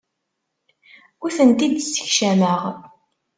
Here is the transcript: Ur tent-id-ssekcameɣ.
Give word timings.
Ur 1.23 1.31
tent-id-ssekcameɣ. 1.37 2.61